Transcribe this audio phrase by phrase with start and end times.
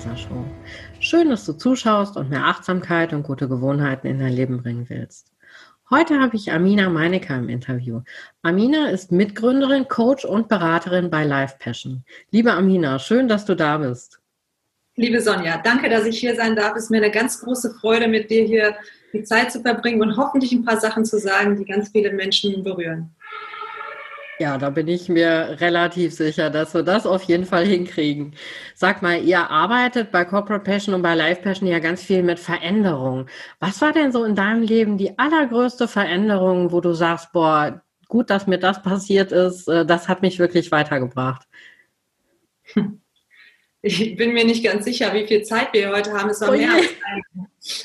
[0.00, 0.44] dieser Show.
[0.98, 5.32] Schön, dass du zuschaust und mehr Achtsamkeit und gute Gewohnheiten in dein Leben bringen willst.
[5.90, 8.00] Heute habe ich Amina Meinecker im Interview.
[8.42, 12.04] Amina ist Mitgründerin, Coach und Beraterin bei Life Passion.
[12.30, 14.20] Liebe Amina, schön, dass du da bist.
[14.96, 16.76] Liebe Sonja, danke, dass ich hier sein darf.
[16.76, 18.76] Es ist mir eine ganz große Freude, mit dir hier
[19.12, 22.62] die Zeit zu verbringen und hoffentlich ein paar Sachen zu sagen, die ganz viele Menschen
[22.62, 23.10] berühren.
[24.40, 28.34] Ja, da bin ich mir relativ sicher, dass wir das auf jeden Fall hinkriegen.
[28.74, 32.38] Sag mal, ihr arbeitet bei Corporate Passion und bei Life Passion ja ganz viel mit
[32.40, 33.26] Veränderung.
[33.58, 38.30] Was war denn so in deinem Leben die allergrößte Veränderung, wo du sagst, boah, gut,
[38.30, 41.46] dass mir das passiert ist, äh, das hat mich wirklich weitergebracht?
[43.82, 46.30] Ich bin mir nicht ganz sicher, wie viel Zeit wir heute haben.
[46.30, 46.88] Es war oh mehr als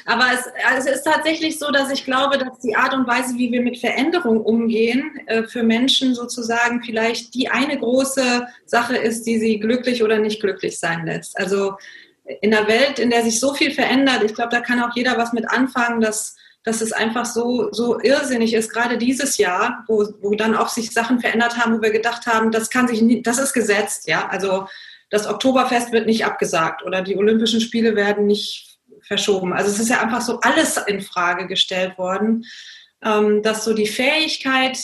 [0.05, 3.35] aber es, also es, ist tatsächlich so, dass ich glaube, dass die Art und Weise,
[3.37, 9.23] wie wir mit Veränderung umgehen, äh, für Menschen sozusagen vielleicht die eine große Sache ist,
[9.23, 11.37] die sie glücklich oder nicht glücklich sein lässt.
[11.37, 11.75] Also
[12.41, 15.17] in einer Welt, in der sich so viel verändert, ich glaube, da kann auch jeder
[15.17, 20.07] was mit anfangen, dass, dass es einfach so, so irrsinnig ist, gerade dieses Jahr, wo,
[20.21, 23.27] wo dann auch sich Sachen verändert haben, wo wir gedacht haben, das kann sich nicht,
[23.27, 24.27] das ist gesetzt, ja.
[24.29, 24.67] Also
[25.09, 29.53] das Oktoberfest wird nicht abgesagt oder die Olympischen Spiele werden nicht verschoben.
[29.53, 32.45] Also es ist ja einfach so alles in Frage gestellt worden,
[33.03, 34.77] ähm, dass so die Fähigkeit,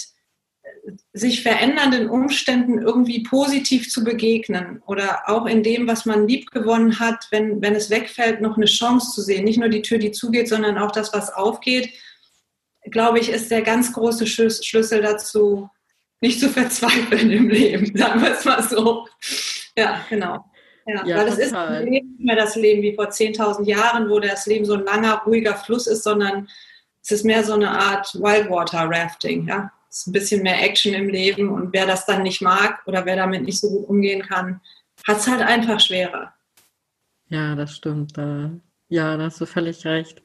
[1.13, 7.27] sich verändernden Umständen irgendwie positiv zu begegnen oder auch in dem, was man liebgewonnen hat,
[7.31, 9.43] wenn, wenn es wegfällt, noch eine Chance zu sehen.
[9.43, 11.93] Nicht nur die Tür, die zugeht, sondern auch das, was aufgeht,
[12.89, 15.69] glaube ich, ist der ganz große Schlüssel dazu,
[16.19, 19.07] nicht zu verzweifeln im Leben, sagen wir es mal so.
[19.77, 20.45] Ja, genau.
[20.85, 21.53] Ja, ja weil es ist
[21.85, 25.55] nicht mehr das Leben wie vor 10.000 Jahren, wo das Leben so ein langer, ruhiger
[25.55, 26.47] Fluss ist, sondern
[27.03, 29.47] es ist mehr so eine Art Wildwater Rafting.
[29.47, 29.71] Ja?
[29.89, 33.05] Es ist ein bisschen mehr Action im Leben und wer das dann nicht mag oder
[33.05, 34.61] wer damit nicht so gut umgehen kann,
[35.07, 36.33] hat es halt einfach schwerer.
[37.29, 38.17] Ja, das stimmt.
[38.89, 40.21] Ja, da hast du völlig recht.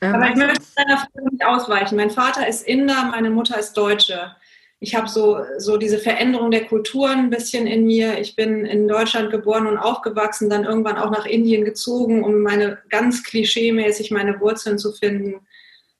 [0.00, 1.96] Ähm, Aber ich möchte deiner Frage nicht ausweichen.
[1.96, 4.34] Mein Vater ist Inder, meine Mutter ist Deutsche
[4.82, 8.18] ich habe so, so diese Veränderung der Kulturen ein bisschen in mir.
[8.18, 12.78] Ich bin in Deutschland geboren und aufgewachsen, dann irgendwann auch nach Indien gezogen, um meine
[12.88, 15.46] ganz klischeemäßig meine Wurzeln zu finden.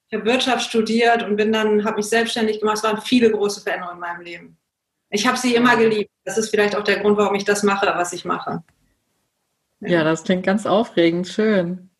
[0.08, 2.78] Ich habe Wirtschaft studiert und bin dann, habe mich selbstständig gemacht.
[2.78, 4.56] Es waren viele große Veränderungen in meinem Leben.
[5.10, 6.10] Ich habe sie immer geliebt.
[6.24, 8.62] Das ist vielleicht auch der Grund, warum ich das mache, was ich mache.
[9.80, 11.90] Ja, ja das klingt ganz aufregend, schön.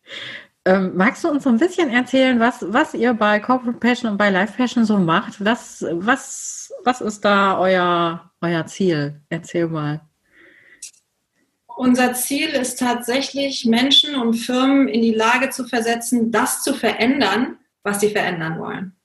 [0.63, 4.17] Ähm, magst du uns so ein bisschen erzählen, was, was ihr bei Corporate Passion und
[4.17, 5.43] bei Life Passion so macht?
[5.43, 9.19] Was, was, was ist da euer, euer Ziel?
[9.29, 10.01] Erzähl mal.
[11.65, 17.57] Unser Ziel ist tatsächlich, Menschen und Firmen in die Lage zu versetzen, das zu verändern,
[17.81, 18.95] was sie verändern wollen.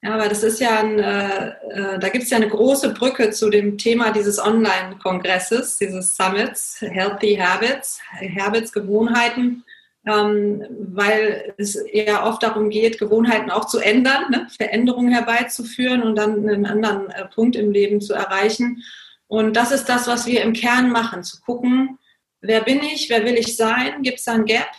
[0.00, 3.30] Ja, aber das ist ja ein, äh, äh da gibt es ja eine große Brücke
[3.30, 7.98] zu dem Thema dieses Online-Kongresses, dieses Summits, Healthy Habits,
[8.38, 9.64] Habits, Gewohnheiten
[10.06, 14.46] ähm, weil es eher oft darum geht, Gewohnheiten auch zu ändern, ne?
[14.56, 18.82] Veränderungen herbeizuführen und dann einen anderen äh, Punkt im Leben zu erreichen.
[19.26, 21.98] Und das ist das, was wir im Kern machen, zu gucken,
[22.40, 24.70] wer bin ich, wer will ich sein, gibt es da ein Gap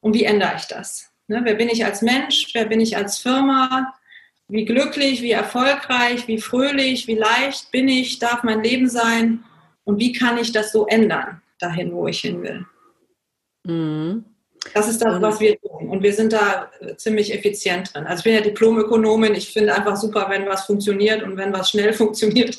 [0.00, 1.10] und wie ändere ich das?
[1.26, 1.40] Ne?
[1.44, 3.94] Wer bin ich als Mensch, wer bin ich als Firma,
[4.48, 9.44] wie glücklich, wie erfolgreich, wie fröhlich, wie leicht bin ich, darf mein Leben sein
[9.84, 12.64] und wie kann ich das so ändern, dahin, wo ich hin will.
[13.64, 14.24] Mhm.
[14.74, 15.88] Das ist das, was wir tun.
[15.88, 18.04] Und wir sind da äh, ziemlich effizient drin.
[18.06, 19.34] Also ich bin ja Diplomökonomin.
[19.34, 22.58] Ich finde einfach super, wenn was funktioniert und wenn was schnell funktioniert.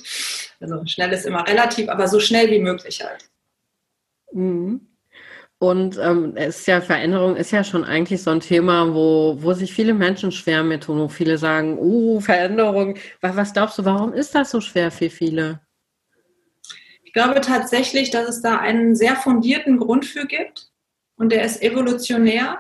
[0.60, 3.30] Also schnell ist immer relativ, aber so schnell wie möglich halt.
[4.32, 4.82] Mhm.
[5.62, 9.74] Und ähm, ist ja Veränderung ist ja schon eigentlich so ein Thema, wo, wo sich
[9.74, 12.98] viele Menschen schwer mit tun, wo viele sagen, uh, Veränderung.
[13.20, 15.60] Was, was glaubst du, warum ist das so schwer für viele?
[17.04, 20.69] Ich glaube tatsächlich, dass es da einen sehr fundierten Grund für gibt
[21.20, 22.60] und der ist evolutionär.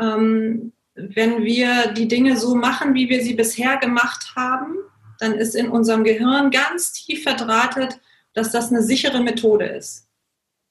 [0.00, 4.76] Ähm, wenn wir die Dinge so machen, wie wir sie bisher gemacht haben,
[5.18, 8.00] dann ist in unserem Gehirn ganz tief verdrahtet,
[8.34, 10.08] dass das eine sichere Methode ist.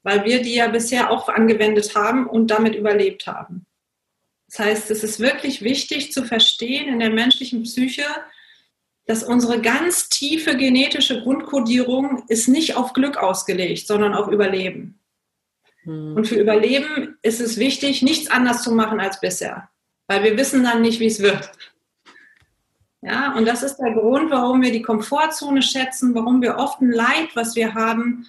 [0.03, 3.65] Weil wir die ja bisher auch angewendet haben und damit überlebt haben.
[4.47, 8.05] Das heißt, es ist wirklich wichtig zu verstehen in der menschlichen Psyche,
[9.05, 15.00] dass unsere ganz tiefe genetische Grundkodierung ist nicht auf Glück ausgelegt, sondern auf Überleben.
[15.83, 16.15] Hm.
[16.15, 19.69] Und für Überleben ist es wichtig, nichts anders zu machen als bisher,
[20.07, 21.51] weil wir wissen dann nicht, wie es wird.
[23.01, 26.91] Ja, und das ist der Grund, warum wir die Komfortzone schätzen, warum wir oft ein
[26.91, 28.27] Leid, was wir haben,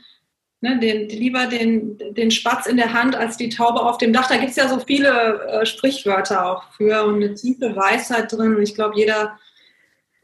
[0.62, 4.28] ne, den, lieber den, den Spatz in der Hand als die Taube auf dem Dach.
[4.28, 8.56] Da gibt es ja so viele äh, Sprichwörter auch für und eine tiefe Weisheit drin.
[8.56, 9.38] Und ich glaube, jeder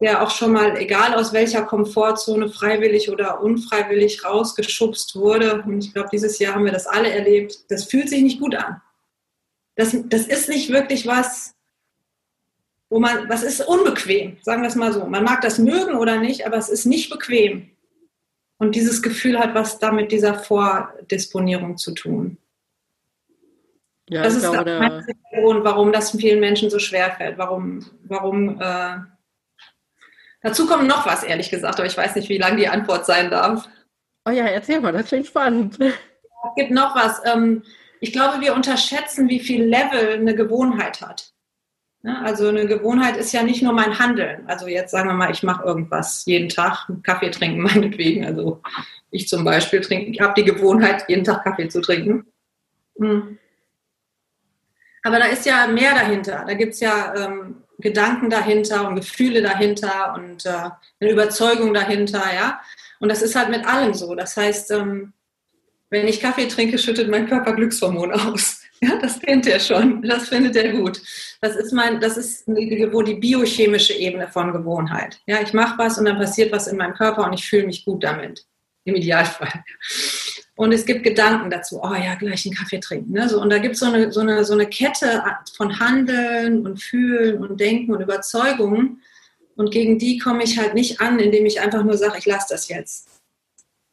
[0.01, 5.63] der auch schon mal, egal aus welcher Komfortzone, freiwillig oder unfreiwillig rausgeschubst wurde.
[5.63, 7.71] Und ich glaube, dieses Jahr haben wir das alle erlebt.
[7.71, 8.81] Das fühlt sich nicht gut an.
[9.75, 11.55] Das, das ist nicht wirklich was,
[12.91, 15.05] wo man, was ist unbequem, sagen wir es mal so.
[15.05, 17.71] Man mag das mögen oder nicht, aber es ist nicht bequem.
[18.59, 22.39] Und dieses Gefühl hat was damit dieser Vordisponierung zu tun.
[24.09, 25.05] Ja, das ist glaube, der
[25.43, 28.97] Grund, warum das vielen Menschen so schwer fällt, warum, warum äh,
[30.49, 33.31] Dazu kommt noch was, ehrlich gesagt, aber ich weiß nicht, wie lang die Antwort sein
[33.31, 33.69] darf.
[34.25, 35.79] Oh ja, erzähl mal, das klingt spannend.
[35.79, 37.21] Es gibt noch was.
[37.27, 37.63] Ähm,
[38.01, 41.35] ich glaube, wir unterschätzen, wie viel Level eine Gewohnheit hat.
[42.03, 44.47] Also eine Gewohnheit ist ja nicht nur mein Handeln.
[44.47, 48.25] Also jetzt sagen wir mal, ich mache irgendwas jeden Tag, Kaffee trinken meinetwegen.
[48.25, 48.63] Also
[49.11, 52.25] ich zum Beispiel trinke, ich habe die Gewohnheit, jeden Tag Kaffee zu trinken.
[52.99, 53.39] Hm.
[55.03, 56.45] Aber da ist ja mehr dahinter.
[56.47, 60.71] Da gibt es ja ähm, Gedanken dahinter und Gefühle dahinter und äh,
[61.01, 62.61] eine Überzeugung dahinter, ja.
[63.01, 64.15] Und das ist halt mit allem so.
[64.15, 65.13] Das heißt, ähm,
[65.91, 68.57] wenn ich Kaffee trinke, schüttet mein Körper Glückshormone aus.
[68.81, 70.03] Ja, das kennt er schon.
[70.03, 71.03] Das findet er gut.
[71.41, 75.19] Das ist mein, das ist die, die biochemische Ebene von Gewohnheit.
[75.27, 77.85] Ja, ich mache was und dann passiert was in meinem Körper und ich fühle mich
[77.85, 78.47] gut damit.
[78.85, 79.65] Im Idealfall.
[80.59, 83.13] Und es gibt Gedanken dazu, oh ja, gleich einen Kaffee trinken.
[83.13, 83.29] Ne?
[83.29, 85.23] So, und da gibt es so eine, so, eine, so eine Kette
[85.57, 89.01] von Handeln und Fühlen und Denken und Überzeugungen.
[89.55, 92.49] Und gegen die komme ich halt nicht an, indem ich einfach nur sage, ich lasse
[92.51, 93.09] das jetzt.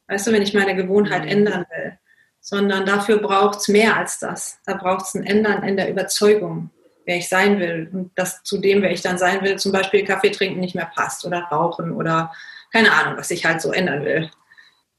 [0.08, 1.30] Weißt du, wenn ich meine Gewohnheit mhm.
[1.30, 2.00] ändern will.
[2.42, 4.58] Sondern dafür braucht es mehr als das.
[4.66, 6.72] Da braucht es ein Ändern in der Überzeugung,
[7.06, 7.92] wer ich sein will.
[7.94, 10.92] Und das zu dem, wer ich dann sein will, zum Beispiel Kaffee trinken nicht mehr
[10.96, 12.34] passt oder rauchen oder
[12.74, 14.32] keine Ahnung, was ich halt so ändern will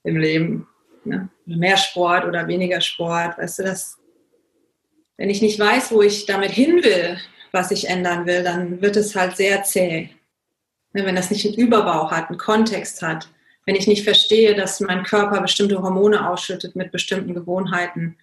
[0.04, 0.68] im Leben.
[1.06, 1.28] Ne?
[1.46, 3.38] Mehr Sport oder weniger Sport.
[3.38, 3.98] Weißt du, das,
[5.16, 7.18] wenn ich nicht weiß, wo ich damit hin will,
[7.52, 10.10] was ich ändern will, dann wird es halt sehr zäh.
[10.92, 11.06] Ne?
[11.06, 13.28] Wenn das nicht einen Überbau hat, einen Kontext hat,
[13.64, 18.16] wenn ich nicht verstehe, dass mein Körper bestimmte Hormone ausschüttet mit bestimmten Gewohnheiten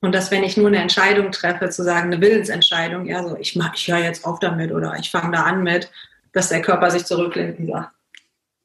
[0.00, 3.56] und dass wenn ich nur eine Entscheidung treffe, zu sagen, eine Willensentscheidung, ja, so ich
[3.56, 5.90] mach, ich höre jetzt auf damit oder ich fange da an mit,
[6.32, 7.92] dass der Körper sich zurücklehnt und sagt,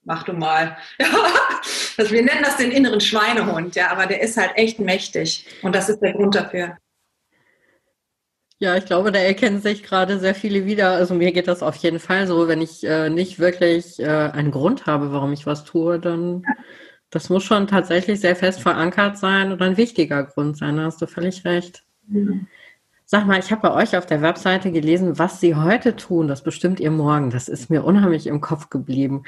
[0.04, 0.78] mach du mal.
[1.00, 1.08] Ja,
[1.98, 5.76] also wir nennen das den inneren Schweinehund, ja, aber der ist halt echt mächtig und
[5.76, 6.78] das ist der Grund dafür.
[8.60, 10.92] Ja, ich glaube, da erkennen sich gerade sehr viele wieder.
[10.92, 14.52] Also mir geht das auf jeden Fall so, wenn ich äh, nicht wirklich äh, einen
[14.52, 16.46] Grund habe, warum ich was tue, dann
[17.10, 20.78] das muss schon tatsächlich sehr fest verankert sein oder ein wichtiger Grund sein.
[20.78, 21.84] Da hast du völlig recht.
[22.08, 22.48] Mhm.
[23.06, 26.28] Sag mal, ich habe bei euch auf der Webseite gelesen, was Sie heute tun.
[26.28, 27.30] Das bestimmt ihr morgen.
[27.30, 29.24] Das ist mir unheimlich im Kopf geblieben.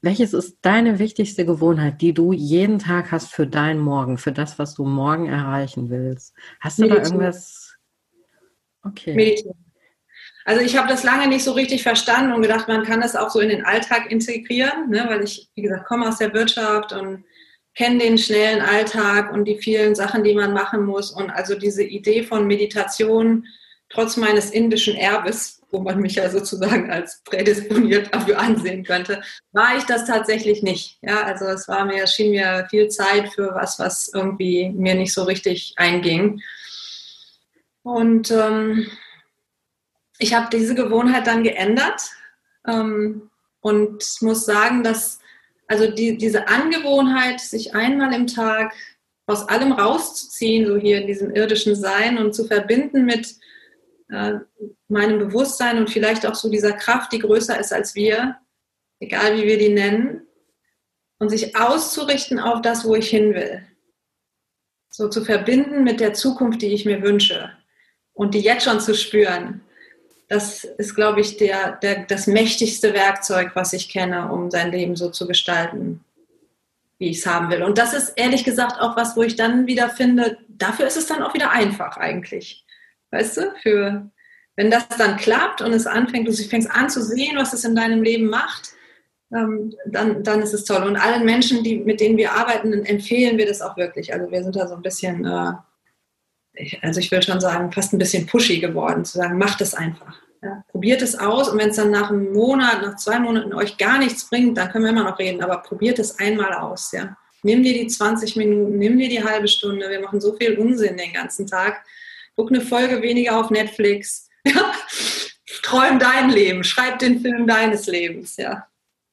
[0.00, 4.58] Welches ist deine wichtigste Gewohnheit, die du jeden Tag hast für deinen Morgen, für das,
[4.58, 6.34] was du morgen erreichen willst?
[6.60, 7.04] Hast du Meditieren.
[7.04, 7.76] da irgendwas?
[8.84, 9.14] Okay.
[9.14, 9.68] Meditieren.
[10.44, 13.28] Also ich habe das lange nicht so richtig verstanden und gedacht, man kann das auch
[13.28, 15.04] so in den Alltag integrieren, ne?
[15.06, 17.24] weil ich, wie gesagt, komme aus der Wirtschaft und
[17.74, 21.10] kenne den schnellen Alltag und die vielen Sachen, die man machen muss.
[21.10, 23.44] Und also diese Idee von Meditation,
[23.90, 29.22] trotz meines indischen Erbes, wo man mich ja sozusagen als prädisponiert dafür ansehen könnte,
[29.52, 30.98] war ich das tatsächlich nicht.
[31.02, 35.12] Ja, also es war mir, schien mir viel Zeit für was, was irgendwie mir nicht
[35.12, 36.40] so richtig einging.
[37.82, 38.86] Und ähm,
[40.18, 42.02] ich habe diese Gewohnheit dann geändert
[42.66, 45.20] ähm, und muss sagen, dass
[45.68, 48.72] also die, diese Angewohnheit, sich einmal im Tag
[49.26, 53.36] aus allem rauszuziehen, so hier in diesem irdischen Sein und zu verbinden mit
[54.08, 54.38] äh,
[54.88, 58.38] meinem Bewusstsein und vielleicht auch so dieser Kraft, die größer ist als wir,
[59.00, 60.26] egal wie wir die nennen,
[61.18, 63.62] und sich auszurichten auf das, wo ich hin will.
[64.90, 67.52] So zu verbinden mit der Zukunft, die ich mir wünsche
[68.14, 69.60] und die jetzt schon zu spüren.
[70.28, 74.96] Das ist, glaube ich, der, der, das mächtigste Werkzeug, was ich kenne, um sein Leben
[74.96, 76.04] so zu gestalten,
[76.98, 77.62] wie ich es haben will.
[77.62, 81.06] Und das ist ehrlich gesagt auch was, wo ich dann wieder finde, dafür ist es
[81.06, 82.64] dann auch wieder einfach eigentlich.
[83.10, 84.10] Weißt du, für,
[84.58, 87.76] wenn das dann klappt und es anfängt, du fängst an zu sehen, was es in
[87.76, 88.72] deinem Leben macht,
[89.32, 90.82] ähm, dann, dann ist es toll.
[90.82, 94.12] Und allen Menschen, die, mit denen wir arbeiten, empfehlen wir das auch wirklich.
[94.12, 95.52] Also wir sind da so ein bisschen, äh,
[96.82, 100.20] also ich würde schon sagen, fast ein bisschen pushy geworden, zu sagen, macht es einfach.
[100.42, 103.76] Ja, probiert es aus und wenn es dann nach einem Monat, nach zwei Monaten euch
[103.76, 106.90] gar nichts bringt, dann können wir immer noch reden, aber probiert es einmal aus.
[106.90, 107.16] Ja.
[107.44, 109.88] Nimm dir die 20 Minuten, nimm dir die halbe Stunde.
[109.88, 111.84] Wir machen so viel Unsinn den ganzen Tag.
[112.34, 114.27] Guck eine Folge weniger auf Netflix.
[114.44, 114.72] Ja.
[115.62, 118.36] Träum dein Leben, schreib den Film deines Lebens.
[118.36, 118.66] Ja.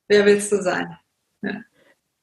[0.07, 0.97] Wer willst du sein?
[1.41, 1.61] Ja.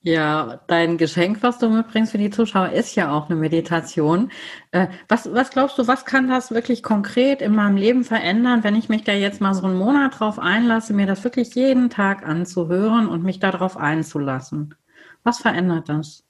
[0.04, 4.32] Ja, dein Geschenk, was du mitbringst für die Zuschauer, ist ja auch eine Meditation.
[4.73, 8.75] Äh, was, was glaubst du, was kann das wirklich konkret in meinem Leben verändern, wenn
[8.75, 12.26] ich mich da jetzt mal so einen Monat drauf einlasse, mir das wirklich jeden Tag
[12.26, 14.75] anzuhören und mich darauf einzulassen?
[15.23, 16.25] Was verändert das?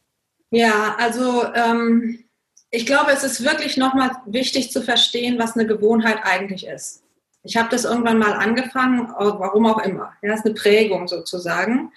[0.50, 2.18] Ja, also ähm,
[2.72, 7.04] ich glaube, es ist wirklich nochmal wichtig zu verstehen, was eine Gewohnheit eigentlich ist.
[7.44, 10.12] Ich habe das irgendwann mal angefangen, warum auch immer.
[10.22, 11.92] Ja, ist eine Prägung sozusagen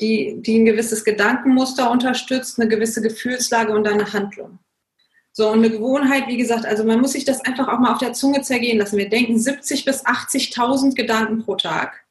[0.00, 4.58] die, die ein gewisses Gedankenmuster unterstützt, eine gewisse Gefühlslage und eine Handlung.
[5.32, 7.98] So, und eine Gewohnheit, wie gesagt, also man muss sich das einfach auch mal auf
[7.98, 8.98] der Zunge zergehen lassen.
[8.98, 12.04] Wir denken 70 bis 80.000 Gedanken pro Tag.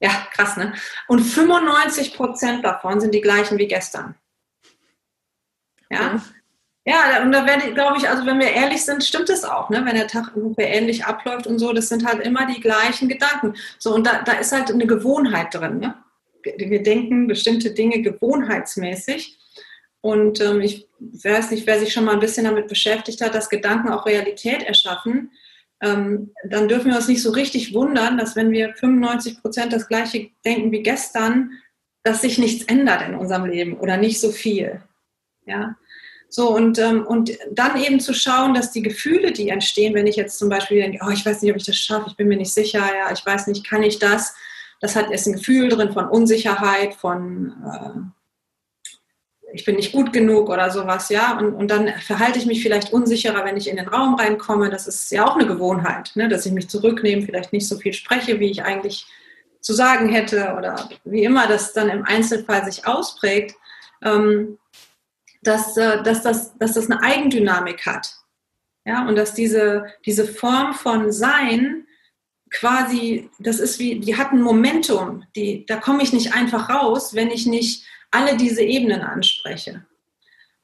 [0.00, 0.74] Ja, krass, ne?
[1.06, 4.16] Und 95 Prozent davon sind die gleichen wie gestern.
[5.90, 6.20] Ja.
[6.88, 9.70] Ja, und da werde ich, glaube ich, also wenn wir ehrlich sind, stimmt es auch,
[9.70, 9.84] ne?
[9.84, 13.54] Wenn der Tag ungefähr ähnlich abläuft und so, das sind halt immer die gleichen Gedanken.
[13.78, 15.94] So, und da, da ist halt eine Gewohnheit drin, ne?
[16.56, 19.38] wir denken bestimmte Dinge gewohnheitsmäßig.
[20.00, 23.48] Und ähm, ich weiß nicht, wer sich schon mal ein bisschen damit beschäftigt hat, dass
[23.48, 25.32] Gedanken auch Realität erschaffen,
[25.82, 29.88] ähm, dann dürfen wir uns nicht so richtig wundern, dass wenn wir 95 Prozent das
[29.88, 31.50] gleiche denken wie gestern,
[32.02, 34.80] dass sich nichts ändert in unserem Leben oder nicht so viel.
[35.44, 35.76] Ja.
[36.28, 40.16] So, und, ähm, und dann eben zu schauen, dass die Gefühle, die entstehen, wenn ich
[40.16, 42.36] jetzt zum Beispiel denke, oh, ich weiß nicht, ob ich das schaffe, ich bin mir
[42.36, 44.34] nicht sicher, ja, ich weiß nicht, kann ich das,
[44.80, 48.16] das hat ist ein Gefühl drin von Unsicherheit, von äh,
[49.52, 51.38] ich bin nicht gut genug oder sowas, ja.
[51.38, 54.68] Und, und dann verhalte ich mich vielleicht unsicherer, wenn ich in den Raum reinkomme.
[54.70, 56.28] Das ist ja auch eine Gewohnheit, ne?
[56.28, 59.06] dass ich mich zurücknehme, vielleicht nicht so viel spreche, wie ich eigentlich
[59.60, 63.56] zu sagen hätte oder wie immer das dann im Einzelfall sich ausprägt,
[64.04, 64.58] ähm,
[65.46, 68.14] dass, äh, dass, das, dass das eine Eigendynamik hat.
[68.84, 71.86] Ja, und dass diese, diese Form von Sein
[72.50, 77.14] quasi, das ist wie, die hat ein Momentum, die, da komme ich nicht einfach raus,
[77.14, 79.84] wenn ich nicht alle diese Ebenen anspreche.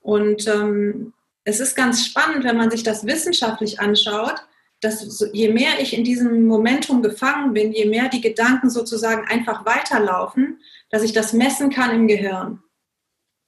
[0.01, 1.13] Und ähm,
[1.45, 4.37] es ist ganz spannend, wenn man sich das wissenschaftlich anschaut,
[4.81, 9.65] dass je mehr ich in diesem Momentum gefangen bin, je mehr die Gedanken sozusagen einfach
[9.65, 10.61] weiterlaufen,
[10.91, 12.61] dass ich das messen kann im Gehirn.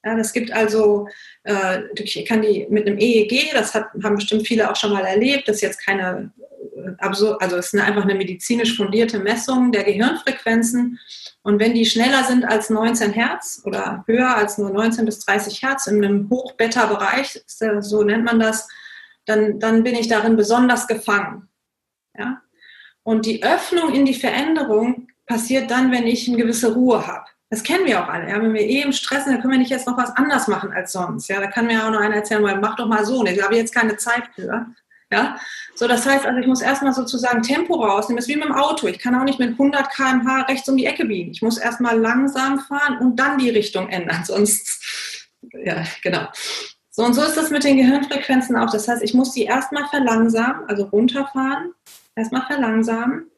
[0.05, 1.07] Ja, das gibt also,
[1.43, 5.03] äh, ich kann die mit einem EEG, das hat, haben bestimmt viele auch schon mal
[5.03, 6.31] erlebt, das ist jetzt keine
[6.99, 10.99] absurd, also es ist einfach eine medizinisch fundierte Messung der Gehirnfrequenzen.
[11.41, 15.61] Und wenn die schneller sind als 19 Hertz oder höher als nur 19 bis 30
[15.61, 18.67] Hertz in einem Hochbeta-Bereich, so nennt man das,
[19.25, 21.49] dann, dann bin ich darin besonders gefangen.
[22.17, 22.41] Ja?
[23.03, 27.25] Und die Öffnung in die Veränderung passiert dann, wenn ich eine gewisse Ruhe habe.
[27.55, 28.29] Das kennen wir auch alle.
[28.29, 28.41] Ja?
[28.41, 30.73] Wenn wir eh im Stress sind, dann können wir nicht jetzt noch was anders machen
[30.73, 31.29] als sonst.
[31.29, 31.39] Ja?
[31.39, 33.23] Da kann mir auch noch einer erzählen, mach doch mal so.
[33.23, 34.65] Nee, da habe ich jetzt keine Zeit für.
[35.09, 35.37] Ja?
[35.73, 38.17] So, das heißt also, ich muss erstmal sozusagen Tempo rausnehmen.
[38.17, 38.87] Das ist wie mit dem Auto.
[38.87, 41.31] Ich kann auch nicht mit 100 km/h rechts um die Ecke biegen.
[41.31, 44.21] Ich muss erstmal langsam fahren und dann die Richtung ändern.
[44.25, 46.27] Sonst, ja, genau.
[46.91, 48.69] So, und so ist das mit den Gehirnfrequenzen auch.
[48.69, 51.73] Das heißt, ich muss die erstmal verlangsamen, also runterfahren,
[52.17, 53.31] erstmal verlangsamen.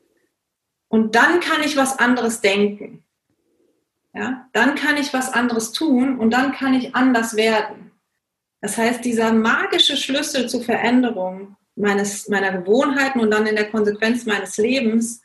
[0.87, 3.03] Und dann kann ich was anderes denken.
[4.17, 7.91] Ja, dann kann ich was anderes tun und dann kann ich anders werden.
[8.61, 14.25] Das heißt, dieser magische Schlüssel zur Veränderung meines, meiner Gewohnheiten und dann in der Konsequenz
[14.25, 15.21] meines Lebens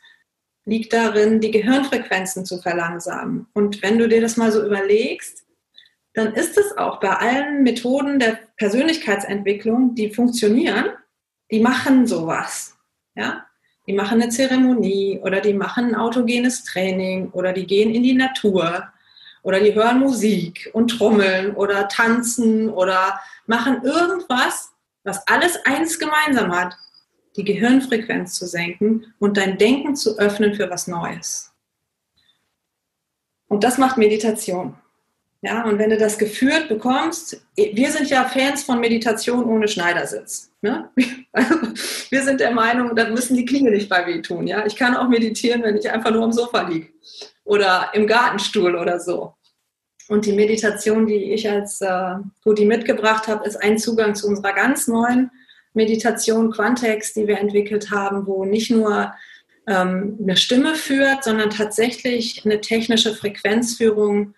[0.65, 3.47] liegt darin, die Gehirnfrequenzen zu verlangsamen.
[3.53, 5.43] Und wenn du dir das mal so überlegst,
[6.13, 10.91] dann ist es auch bei allen Methoden der Persönlichkeitsentwicklung, die funktionieren,
[11.49, 12.77] die machen sowas.
[13.15, 13.47] Ja?
[13.85, 18.13] Die machen eine Zeremonie oder die machen ein autogenes Training oder die gehen in die
[18.13, 18.87] Natur
[19.41, 24.71] oder die hören Musik und trommeln oder tanzen oder machen irgendwas,
[25.03, 26.75] was alles eins gemeinsam hat,
[27.35, 31.51] die Gehirnfrequenz zu senken und dein Denken zu öffnen für was Neues.
[33.47, 34.75] Und das macht Meditation.
[35.45, 40.53] Ja, und wenn du das geführt bekommst, wir sind ja Fans von Meditation ohne Schneidersitz.
[40.61, 40.89] Ne?
[40.95, 44.47] wir sind der Meinung, da müssen die Knie nicht bei weh tun.
[44.47, 44.65] Ja?
[44.65, 46.87] Ich kann auch meditieren, wenn ich einfach nur am Sofa liege
[47.43, 49.33] oder im Gartenstuhl oder so.
[50.07, 54.53] Und die Meditation, die ich als äh, Rudi mitgebracht habe, ist ein Zugang zu unserer
[54.53, 55.29] ganz neuen
[55.73, 59.13] Meditation Quantex, die wir entwickelt haben, wo nicht nur
[59.67, 64.35] ähm, eine Stimme führt, sondern tatsächlich eine technische Frequenzführung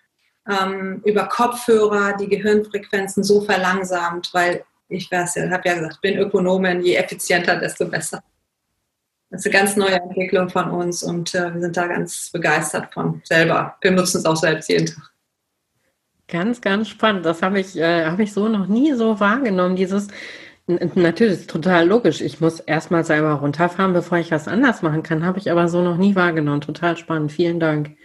[0.49, 6.17] ähm, über Kopfhörer die Gehirnfrequenzen so verlangsamt, weil ich weiß ja, habe ja gesagt, bin
[6.17, 8.23] Ökonomin, je effizienter, desto besser.
[9.29, 12.93] Das ist eine ganz neue Entwicklung von uns und äh, wir sind da ganz begeistert
[12.93, 13.75] von selber.
[13.81, 15.11] Wir nutzen es auch selbst jeden Tag.
[16.27, 17.25] Ganz, ganz spannend.
[17.25, 19.75] Das habe ich, äh, hab ich so noch nie so wahrgenommen.
[19.75, 20.07] Dieses,
[20.67, 22.21] natürlich ist total logisch.
[22.21, 25.25] Ich muss erstmal selber runterfahren, bevor ich was anders machen kann.
[25.25, 26.61] Habe ich aber so noch nie wahrgenommen.
[26.61, 27.31] Total spannend.
[27.31, 27.97] Vielen Dank.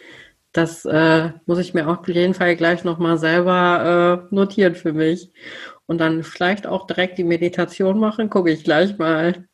[0.53, 4.93] Das äh, muss ich mir auch auf jeden Fall gleich nochmal selber äh, notieren für
[4.93, 5.33] mich.
[5.87, 9.47] Und dann vielleicht auch direkt die Meditation machen, gucke ich gleich mal.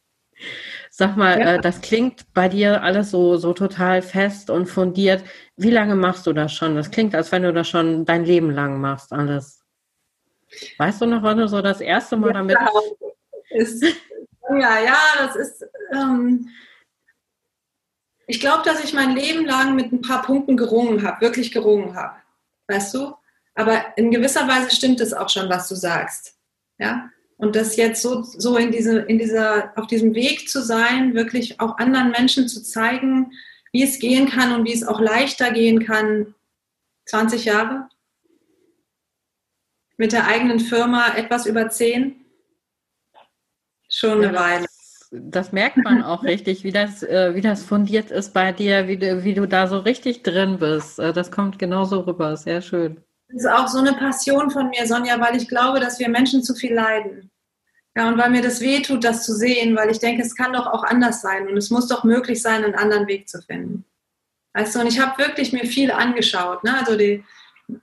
[0.91, 1.55] Sag mal, ja.
[1.55, 5.23] äh, das klingt bei dir alles so, so total fest und fundiert.
[5.57, 6.75] Wie lange machst du das schon?
[6.75, 9.63] Das klingt, als wenn du das schon dein Leben lang machst, alles.
[10.79, 12.57] Weißt du noch, wann du so das erste Mal ja, damit.
[13.51, 13.83] Ist,
[14.51, 15.67] ja, ja, das ist.
[15.93, 16.49] Ähm,
[18.27, 21.95] ich glaube, dass ich mein Leben lang mit ein paar Punkten gerungen habe, wirklich gerungen
[21.95, 22.17] habe.
[22.69, 23.15] Weißt du?
[23.55, 26.37] Aber in gewisser Weise stimmt es auch schon, was du sagst.
[26.79, 27.11] Ja?
[27.37, 31.61] Und das jetzt so, so in, diese, in dieser, auf diesem Weg zu sein, wirklich
[31.61, 33.33] auch anderen Menschen zu zeigen,
[33.73, 36.35] wie es gehen kann und wie es auch leichter gehen kann.
[37.07, 37.89] 20 Jahre?
[39.97, 42.25] Mit der eigenen Firma etwas über 10?
[43.89, 44.67] Schon eine ja, Weile.
[45.11, 48.97] Das merkt man auch richtig, wie das, äh, wie das fundiert ist bei dir, wie
[48.97, 50.99] du, wie du da so richtig drin bist.
[50.99, 52.37] Äh, das kommt genauso rüber.
[52.37, 53.01] Sehr schön.
[53.29, 56.43] Das ist auch so eine Passion von mir, Sonja, weil ich glaube, dass wir Menschen
[56.43, 57.31] zu viel leiden.
[57.97, 60.53] Ja, und weil mir das weh tut, das zu sehen, weil ich denke, es kann
[60.53, 63.87] doch auch anders sein und es muss doch möglich sein, einen anderen Weg zu finden.
[64.53, 66.63] Weißt du, und ich habe wirklich mir viel angeschaut.
[66.63, 66.79] Ne?
[66.79, 67.25] Also die,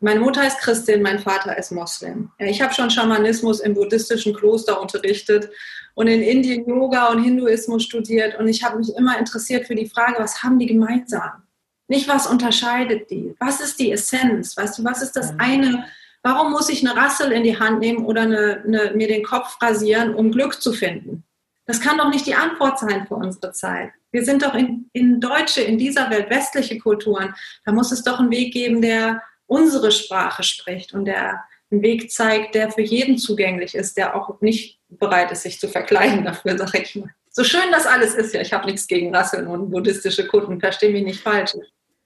[0.02, 2.32] meine Mutter ist Christin, mein Vater ist Moslem.
[2.40, 5.50] Ja, ich habe schon Schamanismus im buddhistischen Kloster unterrichtet
[5.96, 9.90] und in Indien Yoga und Hinduismus studiert und ich habe mich immer interessiert für die
[9.90, 11.44] Frage, was haben die gemeinsam?
[11.88, 13.36] Nicht, was unterscheidet die?
[13.40, 14.58] Was ist die Essenz?
[14.58, 15.86] Weißt du, was ist das eine?
[16.24, 19.62] Warum muss ich eine Rassel in die Hand nehmen oder eine, eine, mir den Kopf
[19.62, 21.24] rasieren, um Glück zu finden?
[21.66, 23.92] Das kann doch nicht die Antwort sein für unsere Zeit.
[24.12, 27.34] Wir sind doch in, in Deutsche, in dieser Welt, westliche Kulturen.
[27.66, 32.12] Da muss es doch einen Weg geben, der unsere Sprache spricht und der einen Weg
[32.12, 36.58] zeigt, der für jeden zugänglich ist, der auch nicht bereit ist, sich zu verkleiden dafür,
[36.58, 37.10] sage ich mal.
[37.30, 40.92] So schön das alles ist, ja, ich habe nichts gegen Rasseln und buddhistische Kunden, verstehe
[40.92, 41.54] mich nicht falsch.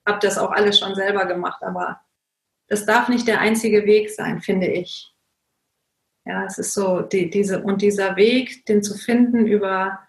[0.06, 2.00] Habe das auch alles schon selber gemacht, aber
[2.67, 5.13] das darf nicht der einzige Weg sein, finde ich.
[6.26, 10.00] Ja, es ist so, die, diese, und dieser Weg, den zu finden über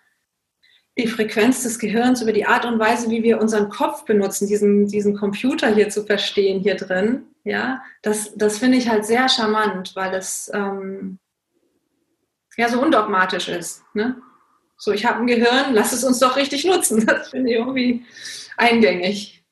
[0.98, 4.88] die Frequenz des Gehirns, über die Art und Weise, wie wir unseren Kopf benutzen, diesen,
[4.88, 9.94] diesen Computer hier zu verstehen, hier drin, ja, das, das finde ich halt sehr charmant,
[9.94, 11.20] weil es ähm,
[12.58, 13.82] ja so undogmatisch ist.
[13.94, 14.16] Ne?
[14.76, 17.06] So, ich habe ein Gehirn, lass es uns doch richtig nutzen.
[17.06, 18.04] Das finde ich irgendwie
[18.56, 19.44] eingängig.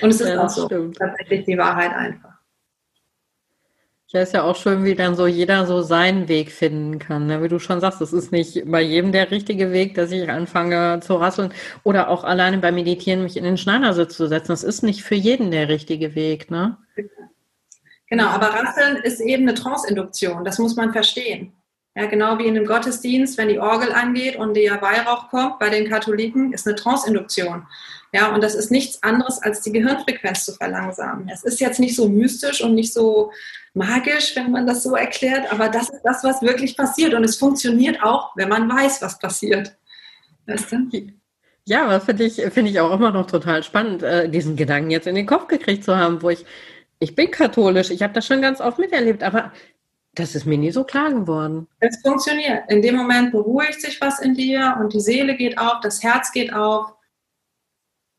[0.00, 0.96] Und es ist ja, auch so stimmt.
[0.96, 2.30] tatsächlich die Wahrheit einfach.
[4.08, 7.26] Ja, ist ja auch schön, wie dann so jeder so seinen Weg finden kann.
[7.26, 7.42] Ne?
[7.42, 11.00] Wie du schon sagst, es ist nicht bei jedem der richtige Weg, dass ich anfange
[11.00, 14.52] zu rasseln oder auch alleine beim Meditieren mich in den Schneidersitz zu setzen.
[14.52, 16.50] Das ist nicht für jeden der richtige Weg.
[16.50, 16.76] Ne?
[18.08, 20.44] Genau, aber Rasseln ist eben eine Trance-Induktion.
[20.44, 21.54] Das muss man verstehen.
[21.94, 25.68] Ja, genau wie in einem Gottesdienst, wenn die Orgel angeht und der Weihrauch kommt bei
[25.68, 27.66] den Katholiken, ist eine Trance-Induktion.
[28.14, 31.28] Ja, und das ist nichts anderes, als die Gehirnfrequenz zu verlangsamen.
[31.32, 33.30] Es ist jetzt nicht so mystisch und nicht so
[33.74, 37.14] magisch, wenn man das so erklärt, aber das ist das, was wirklich passiert.
[37.14, 39.74] Und es funktioniert auch, wenn man weiß, was passiert.
[40.46, 41.12] Weißt du?
[41.64, 45.06] Ja, aber finde ich, finde ich auch immer noch total spannend, äh, diesen Gedanken jetzt
[45.06, 46.44] in den Kopf gekriegt zu haben, wo ich,
[46.98, 49.52] ich bin katholisch, ich habe das schon ganz oft miterlebt, aber
[50.14, 51.68] das ist mir nie so klar geworden.
[51.80, 52.70] Es funktioniert.
[52.70, 56.32] In dem Moment beruhigt sich was in dir und die Seele geht auf, das Herz
[56.32, 56.94] geht auf.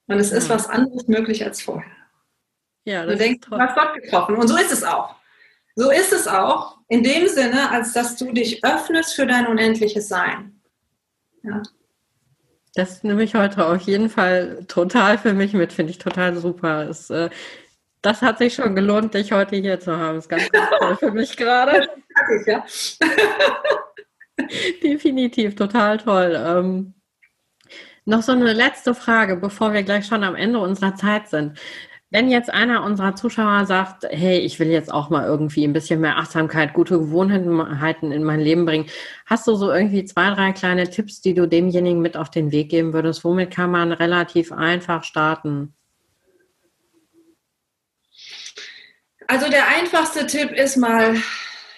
[0.08, 1.92] Und es ist was anderes möglich als vorher.
[2.84, 4.36] Ja, das du denkst, du hast Gott getroffen.
[4.36, 5.16] Und so ist es auch.
[5.76, 10.08] So ist es auch, in dem Sinne, als dass du dich öffnest für dein unendliches
[10.08, 10.60] Sein.
[11.44, 11.62] Ja.
[12.76, 16.90] Das nehme ich heute auf jeden Fall total für mich mit, finde ich total super.
[16.90, 17.30] Es, äh,
[18.04, 20.18] das hat sich schon gelohnt, dich heute hier zu haben.
[20.18, 21.88] Das ist ganz, ganz toll für mich gerade.
[22.46, 22.66] ja.
[24.84, 26.36] Definitiv, total toll.
[26.38, 26.94] Ähm,
[28.06, 31.58] noch so eine letzte Frage, bevor wir gleich schon am Ende unserer Zeit sind.
[32.10, 36.02] Wenn jetzt einer unserer Zuschauer sagt, hey, ich will jetzt auch mal irgendwie ein bisschen
[36.02, 38.86] mehr Achtsamkeit, gute Gewohnheiten in mein Leben bringen,
[39.26, 42.70] hast du so irgendwie zwei, drei kleine Tipps, die du demjenigen mit auf den Weg
[42.70, 43.24] geben würdest?
[43.24, 45.74] Womit kann man relativ einfach starten?
[49.28, 51.16] Also der einfachste Tipp ist mal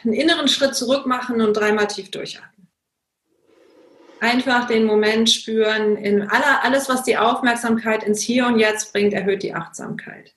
[0.04, 2.68] einen inneren Schritt zurück machen und dreimal tief durchatmen.
[4.20, 5.98] Einfach den Moment spüren.
[5.98, 10.34] In aller, alles, was die Aufmerksamkeit ins Hier und Jetzt bringt, erhöht die Achtsamkeit.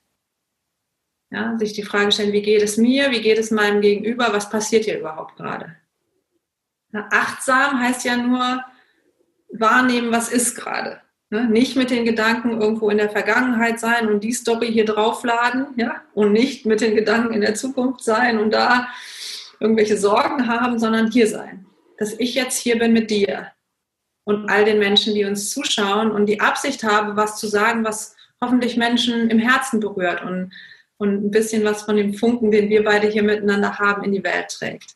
[1.31, 4.49] Ja, sich die Frage stellen, wie geht es mir, wie geht es meinem Gegenüber, was
[4.49, 5.75] passiert hier überhaupt gerade?
[6.91, 8.63] Ja, achtsam heißt ja nur
[9.51, 11.01] wahrnehmen, was ist gerade.
[11.29, 11.47] Ne?
[11.47, 16.01] Nicht mit den Gedanken irgendwo in der Vergangenheit sein und die Story hier draufladen, ja,
[16.13, 18.87] und nicht mit den Gedanken in der Zukunft sein und da
[19.59, 21.65] irgendwelche Sorgen haben, sondern hier sein.
[21.97, 23.51] Dass ich jetzt hier bin mit dir
[24.23, 28.15] und all den Menschen, die uns zuschauen und die Absicht habe, was zu sagen, was
[28.41, 30.51] hoffentlich Menschen im Herzen berührt und
[30.99, 34.23] und ein bisschen was von dem Funken, den wir beide hier miteinander haben, in die
[34.23, 34.95] Welt trägt.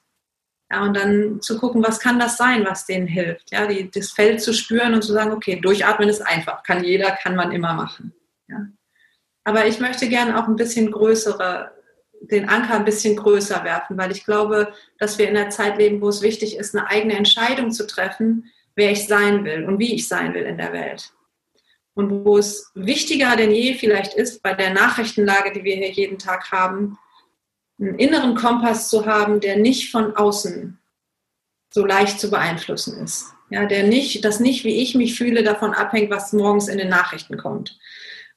[0.73, 3.51] Ja, und dann zu gucken, was kann das sein, was denen hilft.
[3.51, 7.11] Ja, die, das Feld zu spüren und zu sagen, okay, durchatmen ist einfach, kann jeder,
[7.11, 8.11] kann man immer machen.
[8.47, 8.65] Ja.
[9.43, 11.71] Aber ich möchte gerne auch ein bisschen größere,
[12.21, 16.01] den Anker ein bisschen größer werfen, weil ich glaube, dass wir in einer Zeit leben,
[16.01, 19.93] wo es wichtig ist, eine eigene Entscheidung zu treffen, wer ich sein will und wie
[19.93, 21.13] ich sein will in der Welt
[21.93, 26.17] und wo es wichtiger denn je vielleicht ist, bei der Nachrichtenlage, die wir hier jeden
[26.17, 26.97] Tag haben,
[27.83, 30.77] einen inneren Kompass zu haben, der nicht von außen
[31.69, 33.33] so leicht zu beeinflussen ist.
[33.49, 36.89] Ja, der nicht, das nicht, wie ich mich fühle, davon abhängt, was morgens in den
[36.89, 37.77] Nachrichten kommt.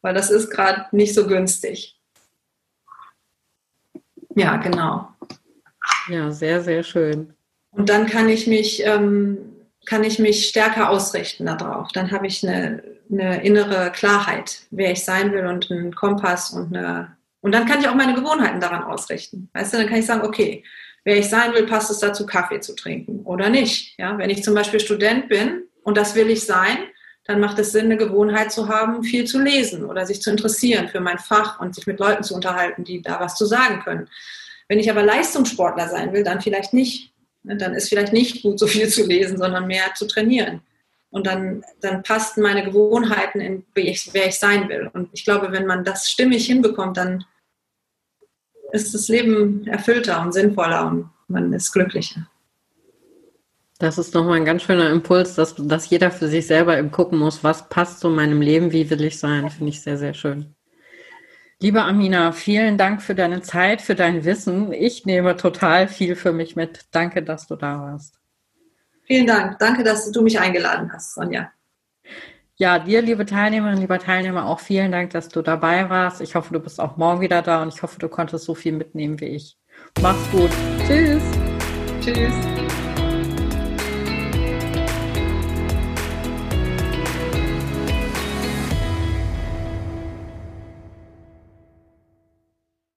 [0.02, 1.98] Weil das ist gerade nicht so günstig.
[4.35, 5.09] Ja, genau.
[6.09, 7.35] Ja, sehr, sehr schön.
[7.70, 9.38] Und dann kann ich mich, ähm,
[9.87, 11.88] kann ich mich stärker ausrichten darauf.
[11.92, 16.76] Dann habe ich eine eine innere Klarheit, wer ich sein will und einen Kompass und
[16.76, 17.15] eine.
[17.46, 19.48] Und dann kann ich auch meine Gewohnheiten daran ausrichten.
[19.54, 20.64] Weißt du, dann kann ich sagen, okay,
[21.04, 23.96] wer ich sein will, passt es dazu, Kaffee zu trinken oder nicht.
[23.98, 26.76] Ja, wenn ich zum Beispiel Student bin und das will ich sein,
[27.22, 30.88] dann macht es Sinn, eine Gewohnheit zu haben, viel zu lesen oder sich zu interessieren
[30.88, 34.09] für mein Fach und sich mit Leuten zu unterhalten, die da was zu sagen können.
[34.66, 37.12] Wenn ich aber Leistungssportler sein will, dann vielleicht nicht.
[37.44, 40.62] Dann ist vielleicht nicht gut, so viel zu lesen, sondern mehr zu trainieren.
[41.11, 44.90] Und dann, dann passten meine Gewohnheiten in, wer ich sein will.
[44.92, 47.24] Und ich glaube, wenn man das stimmig hinbekommt, dann
[48.76, 52.28] ist das Leben erfüllter und sinnvoller und man ist glücklicher.
[53.78, 57.18] Das ist nochmal ein ganz schöner Impuls, dass, dass jeder für sich selber eben gucken
[57.18, 60.54] muss, was passt zu meinem Leben, wie will ich sein, finde ich sehr, sehr schön.
[61.60, 64.72] Liebe Amina, vielen Dank für deine Zeit, für dein Wissen.
[64.72, 66.86] Ich nehme total viel für mich mit.
[66.90, 68.18] Danke, dass du da warst.
[69.04, 69.58] Vielen Dank.
[69.58, 71.50] Danke, dass du mich eingeladen hast, Sonja.
[72.58, 76.22] Ja, dir, liebe Teilnehmerinnen, lieber Teilnehmer, auch vielen Dank, dass du dabei warst.
[76.22, 78.72] Ich hoffe, du bist auch morgen wieder da und ich hoffe, du konntest so viel
[78.72, 79.58] mitnehmen wie ich.
[80.00, 80.50] Mach's gut.
[80.86, 81.22] Tschüss.
[82.00, 82.55] Tschüss.